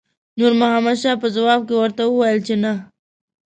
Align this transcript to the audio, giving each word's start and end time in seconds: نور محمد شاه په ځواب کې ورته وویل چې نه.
نور 0.37 0.53
محمد 0.61 0.95
شاه 1.01 1.17
په 1.21 1.27
ځواب 1.35 1.59
کې 1.67 1.75
ورته 1.77 2.03
وویل 2.05 2.39
چې 2.47 2.55
نه. 2.63 2.73